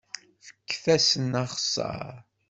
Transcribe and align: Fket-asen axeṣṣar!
Fket-asen 0.45 1.31
axeṣṣar! 1.43 2.13